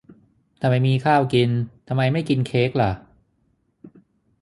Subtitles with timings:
[0.59, 1.49] ถ้าไม่มีข้าวกิน
[1.87, 2.91] ทำไมไม่กินเค้กละ